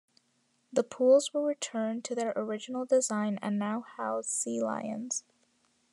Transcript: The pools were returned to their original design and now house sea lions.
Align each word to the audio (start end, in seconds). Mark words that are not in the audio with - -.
The 0.73 0.81
pools 0.81 1.31
were 1.31 1.43
returned 1.45 2.03
to 2.05 2.15
their 2.15 2.33
original 2.35 2.85
design 2.85 3.37
and 3.43 3.59
now 3.59 3.81
house 3.81 4.25
sea 4.29 4.59
lions. 4.59 5.23